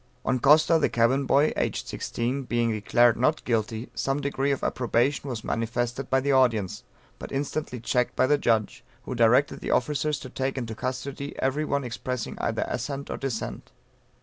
On 0.25 0.39
Costa, 0.39 0.79
the 0.79 0.89
cabin 0.89 1.27
boy, 1.27 1.53
(aged 1.55 1.87
16) 1.87 2.41
being 2.45 2.71
declared 2.71 3.17
"Not 3.17 3.45
Guilty" 3.45 3.87
some 3.93 4.19
degree 4.19 4.51
of 4.51 4.63
approbation 4.63 5.29
was 5.29 5.43
manifested 5.43 6.09
by 6.09 6.19
the 6.21 6.31
audience, 6.31 6.81
but 7.19 7.31
instantly 7.31 7.79
checked 7.79 8.15
by 8.15 8.25
the 8.25 8.39
judge, 8.39 8.83
who 9.03 9.13
directed 9.13 9.59
the 9.59 9.69
officers 9.69 10.17
to 10.21 10.29
take 10.31 10.57
into 10.57 10.73
custody, 10.73 11.35
every 11.37 11.65
one 11.65 11.83
expressing 11.83 12.35
either 12.39 12.65
assent 12.67 13.11
or 13.11 13.17
dissent. 13.17 13.71